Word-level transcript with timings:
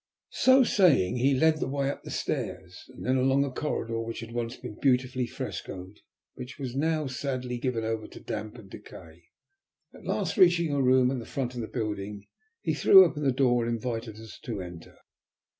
So 0.33 0.63
saying 0.63 1.17
he 1.17 1.35
led 1.35 1.59
the 1.59 1.67
way 1.67 1.87
up 1.91 2.01
the 2.01 2.09
stairs, 2.09 2.85
and 2.89 3.05
then 3.05 3.17
along 3.17 3.45
a 3.45 3.51
corridor, 3.51 4.01
which 4.01 4.21
had 4.21 4.31
once 4.31 4.57
been 4.57 4.79
beautifully 4.81 5.27
frescoed, 5.27 5.93
but 5.93 5.99
which 6.33 6.57
was 6.57 6.75
now 6.75 7.05
sadly 7.05 7.59
given 7.59 7.83
over 7.83 8.07
to 8.07 8.19
damp 8.19 8.57
and 8.57 8.67
decay. 8.67 9.25
At 9.93 10.03
last, 10.05 10.37
reaching 10.37 10.73
a 10.73 10.81
room 10.81 11.11
in 11.11 11.19
the 11.19 11.25
front 11.27 11.53
of 11.53 11.61
the 11.61 11.67
building, 11.67 12.25
he 12.61 12.73
threw 12.73 13.05
open 13.05 13.21
the 13.21 13.31
door 13.31 13.63
and 13.63 13.75
invited 13.75 14.15
us 14.19 14.39
to 14.39 14.59
enter. 14.59 14.97